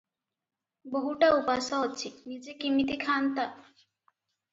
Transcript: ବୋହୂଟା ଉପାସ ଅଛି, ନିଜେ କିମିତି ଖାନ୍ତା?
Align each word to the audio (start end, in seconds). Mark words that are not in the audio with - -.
ବୋହୂଟା 0.93 1.27
ଉପାସ 1.39 1.81
ଅଛି, 1.87 2.11
ନିଜେ 2.31 2.55
କିମିତି 2.65 2.97
ଖାନ୍ତା? 3.05 3.47